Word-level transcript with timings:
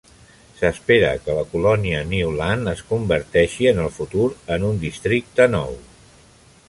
S'espera 0.59 1.09
que 1.25 1.35
la 1.39 1.43
colònia 1.51 1.99
Neuland 2.13 2.71
es 2.73 2.81
converteixi 2.93 3.71
en 3.73 3.83
el 3.85 3.93
futur 3.99 4.27
en 4.57 4.67
un 4.71 4.81
districte 4.89 5.49
nou. 5.59 5.77